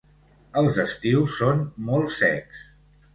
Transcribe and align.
Els 0.61 0.79
estius 0.83 1.35
són 1.41 1.61
molt 1.91 2.09
secs. 2.15 2.65